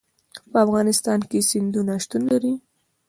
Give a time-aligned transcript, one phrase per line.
[0.51, 2.53] په افغانستان کې سیندونه شتون لري.